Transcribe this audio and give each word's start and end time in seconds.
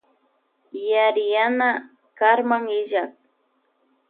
Yariyana 0.91 1.69
karma 2.17 2.57
illak. 2.79 3.11